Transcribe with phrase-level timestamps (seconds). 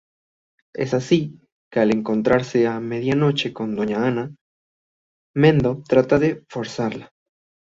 [0.73, 1.39] Es así
[1.71, 4.33] que al encontrarse a medianoche con doña Ana,
[5.35, 7.11] Mendo trata de forzarla.